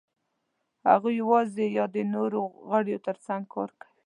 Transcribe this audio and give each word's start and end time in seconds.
هغوی 0.89 1.13
یواځې 1.21 1.65
یا 1.77 1.85
د 1.95 1.97
نورو 2.13 2.41
غویو 2.69 3.03
تر 3.07 3.15
څنګ 3.25 3.43
کار 3.53 3.69
کوي. 3.79 3.89